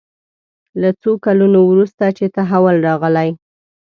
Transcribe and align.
له 0.81 0.89
څو 1.01 1.11
کلونو 1.25 1.59
وروسته 1.69 2.03
چې 2.17 2.25
تحول 2.35 2.75
راغلی. 2.87 3.29